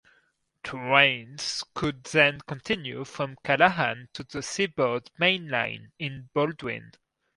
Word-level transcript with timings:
Trains 0.63 1.63
could 1.75 2.05
then 2.05 2.41
continue 2.47 3.05
from 3.05 3.37
Callahan 3.43 4.09
to 4.13 4.23
the 4.23 4.41
Seaboard 4.41 5.11
main 5.19 5.47
line 5.47 5.91
in 5.99 6.31
Baldwin. 6.33 6.93